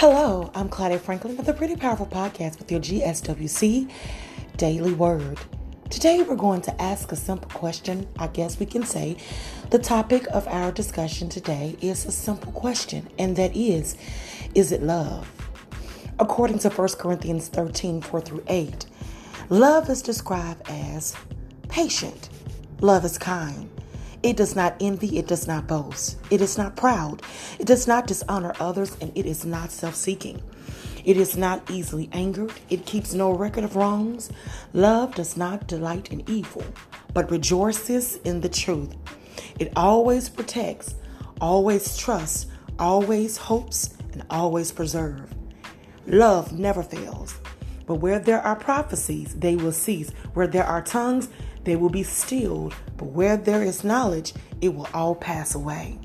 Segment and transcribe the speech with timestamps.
[0.00, 3.90] Hello, I'm Claudia Franklin of the Pretty Powerful Podcast with your GSWC
[4.56, 5.38] Daily Word.
[5.90, 8.08] Today we're going to ask a simple question.
[8.18, 9.18] I guess we can say
[9.68, 13.94] the topic of our discussion today is a simple question, and that is
[14.54, 15.30] Is it love?
[16.18, 18.86] According to 1 Corinthians 13 4 through 8,
[19.50, 21.14] love is described as
[21.68, 22.30] patient,
[22.80, 23.68] love is kind.
[24.22, 27.22] It does not envy, it does not boast, it is not proud,
[27.58, 30.42] it does not dishonor others, and it is not self seeking.
[31.06, 34.30] It is not easily angered, it keeps no record of wrongs.
[34.74, 36.64] Love does not delight in evil,
[37.14, 38.94] but rejoices in the truth.
[39.58, 40.94] It always protects,
[41.40, 42.46] always trusts,
[42.78, 45.32] always hopes, and always preserves.
[46.06, 47.38] Love never fails.
[47.86, 50.10] But where there are prophecies, they will cease.
[50.34, 51.28] Where there are tongues,
[51.64, 55.98] they will be stilled, but where there is knowledge, it will all pass away.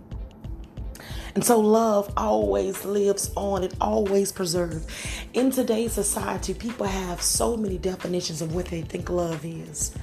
[1.35, 4.87] And so love always lives on, it always preserves.
[5.33, 9.93] In today's society, people have so many definitions of what they think love is.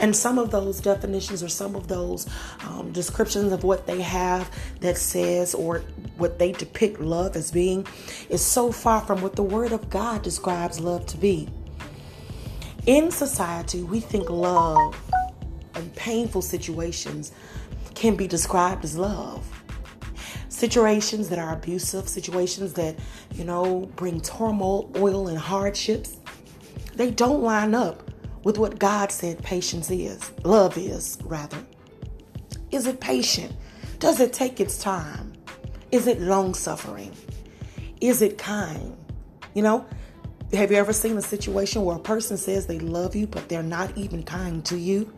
[0.00, 2.26] And some of those definitions or some of those
[2.60, 5.80] um, descriptions of what they have that says or
[6.16, 7.86] what they depict love as being
[8.28, 11.48] is so far from what the Word of God describes love to be.
[12.86, 14.96] In society, we think love
[15.74, 17.32] and painful situations
[17.94, 19.46] can be described as love.
[20.48, 22.98] Situations that are abusive, situations that,
[23.34, 26.16] you know, bring turmoil, oil, and hardships,
[26.94, 28.10] they don't line up
[28.44, 31.58] with what God said patience is, love is, rather.
[32.70, 33.54] Is it patient?
[33.98, 35.34] Does it take its time?
[35.92, 37.12] Is it long suffering?
[38.00, 38.96] Is it kind?
[39.54, 39.86] You know,
[40.52, 43.62] have you ever seen a situation where a person says they love you, but they're
[43.62, 45.12] not even kind to you?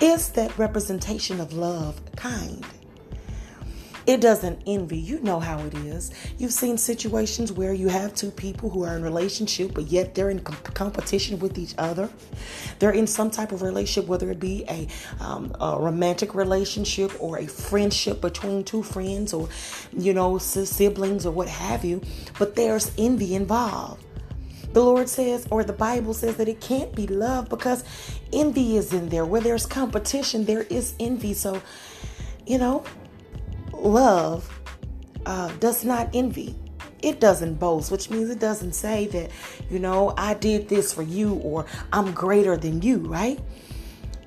[0.00, 2.64] Is that representation of love kind?
[4.06, 4.96] It doesn't envy.
[4.96, 6.10] You know how it is.
[6.36, 10.30] You've seen situations where you have two people who are in relationship, but yet they're
[10.30, 12.10] in comp- competition with each other.
[12.80, 14.88] They're in some type of relationship, whether it be a,
[15.22, 19.48] um, a romantic relationship or a friendship between two friends or,
[19.92, 22.00] you know, siblings or what have you.
[22.38, 24.02] But there's envy involved.
[24.72, 27.84] The Lord says, or the Bible says, that it can't be love because
[28.32, 29.24] envy is in there.
[29.24, 31.34] Where there's competition, there is envy.
[31.34, 31.60] So,
[32.46, 32.84] you know,
[33.72, 34.48] love
[35.26, 36.54] uh, does not envy.
[37.02, 39.30] It doesn't boast, which means it doesn't say that,
[39.70, 43.40] you know, I did this for you or I'm greater than you, right?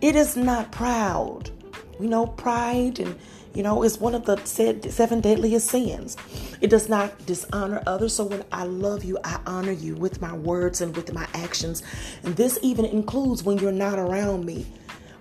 [0.01, 1.51] It is not proud.
[1.99, 3.17] You know, pride and
[3.53, 6.17] you know, it's one of the seven deadliest sins.
[6.63, 8.15] It does not dishonor others.
[8.15, 11.83] So when I love you, I honor you with my words and with my actions.
[12.23, 14.65] And this even includes when you're not around me.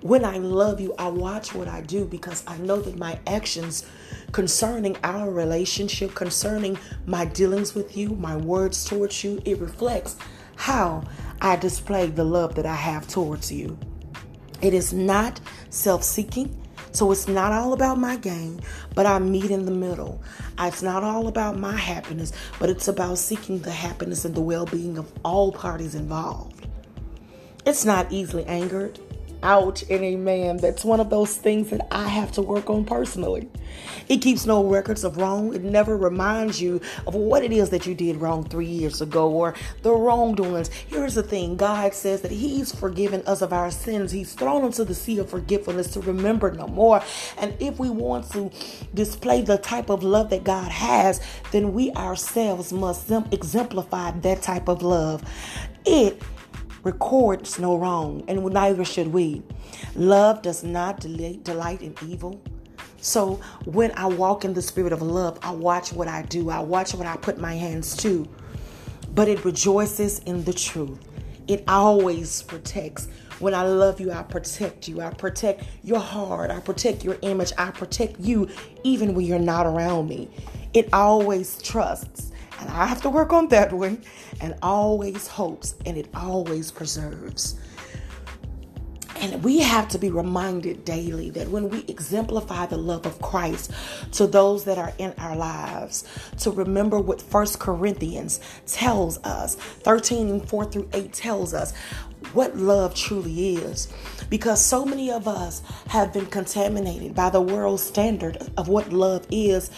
[0.02, 3.84] When I love you, I watch what I do because I know that my actions
[4.31, 10.14] concerning our relationship, concerning my dealings with you, my words towards you, it reflects
[10.54, 11.02] how
[11.41, 13.76] I display the love that I have towards you.
[14.60, 16.62] It is not self seeking.
[16.92, 18.60] So it's not all about my gain,
[18.94, 20.22] but I meet in the middle.
[20.58, 24.66] It's not all about my happiness, but it's about seeking the happiness and the well
[24.66, 26.66] being of all parties involved.
[27.64, 29.00] It's not easily angered.
[29.42, 30.58] Ouch a man.
[30.58, 33.48] That's one of those things that I have to work on personally.
[34.08, 35.54] It keeps no records of wrong.
[35.54, 39.31] It never reminds you of what it is that you did wrong three years ago
[39.31, 40.69] or the wrongdoings.
[40.69, 44.84] Here's the thing God says that He's forgiven us of our sins, He's thrown into
[44.84, 47.02] the sea of forgetfulness to remember no more.
[47.38, 48.50] And if we want to
[48.94, 51.20] display the type of love that God has,
[51.50, 55.22] then we ourselves must exemplify that type of love.
[55.84, 56.22] It
[56.82, 59.43] records no wrong, and neither should we.
[59.94, 62.41] Love does not delight in evil.
[63.00, 66.60] So when I walk in the spirit of love, I watch what I do, I
[66.60, 68.28] watch what I put my hands to.
[69.15, 70.98] But it rejoices in the truth.
[71.48, 73.09] It always protects.
[73.41, 75.00] When I love you, I protect you.
[75.00, 76.50] I protect your heart.
[76.50, 77.53] I protect your image.
[77.59, 78.49] I protect you
[78.84, 80.31] even when you're not around me.
[80.73, 82.31] It always trusts.
[82.72, 84.02] I have to work on that one.
[84.40, 85.74] And always hopes.
[85.86, 87.56] And it always preserves.
[89.22, 93.70] And we have to be reminded daily that when we exemplify the love of Christ
[94.12, 96.04] to those that are in our lives,
[96.40, 101.72] to remember what First Corinthians tells us, 13 and 4 through 8 tells us
[102.28, 103.88] what love truly is.
[104.30, 109.26] because so many of us have been contaminated by the world's standard of what love
[109.30, 109.70] is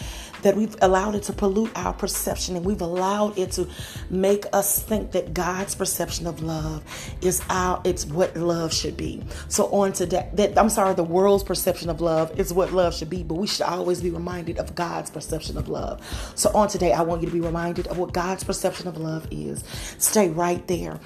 [0.43, 3.67] that we've allowed it to pollute our perception and we've allowed it to
[4.11, 6.85] make us think that God's perception of love
[7.23, 9.23] is our it's what love should be.
[9.49, 13.11] So on today that I'm sorry, the world's perception of love is what love should
[13.11, 16.01] be, but we should always be reminded of God's perception of love.
[16.37, 19.27] So on today I want you to be reminded of what God's perception of love
[19.31, 19.65] is.
[19.99, 21.01] Stay right there.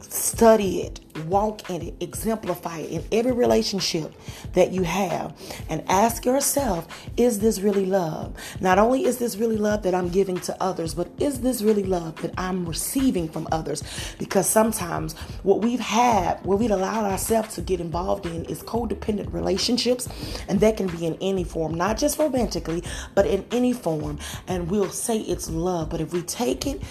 [0.00, 4.12] Study it, walk in it, exemplify it in every relationship
[4.54, 5.36] that you have,
[5.68, 8.34] and ask yourself is this really love?
[8.60, 11.84] Not only is this really love that I'm giving to others, but is this really
[11.84, 13.82] love that I'm receiving from others?
[14.18, 19.32] Because sometimes what we've had, what we've allowed ourselves to get involved in, is codependent
[19.32, 20.08] relationships,
[20.48, 22.82] and that can be in any form, not just romantically,
[23.14, 24.18] but in any form.
[24.48, 26.82] And we'll say it's love, but if we take it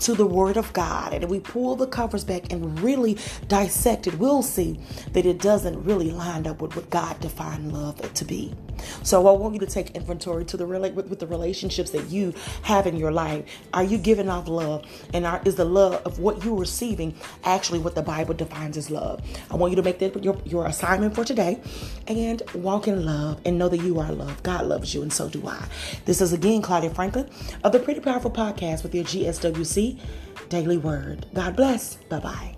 [0.00, 3.18] to the Word of God and we pull the covers back and really
[3.48, 4.78] dissect it, we'll see
[5.12, 8.54] that it doesn't really line up with what God defined love to be.
[9.02, 12.08] So I want you to take inventory to the relate with, with, the relationships that
[12.10, 12.32] you
[12.62, 13.44] have in your life.
[13.74, 14.86] Are you giving off love?
[15.12, 17.14] And are, is the love of what you're receiving
[17.44, 19.22] actually what the Bible defines as love?
[19.50, 21.60] I want you to make that your, your assignment for today
[22.06, 24.42] and walk in love and know that you are loved.
[24.42, 25.64] God loves you, and so do I.
[26.04, 27.28] This is again Claudia Franklin
[27.64, 29.98] of the Pretty Powerful Podcast with your GSWC
[30.48, 31.26] Daily Word.
[31.34, 31.96] God bless.
[31.96, 32.57] Bye bye.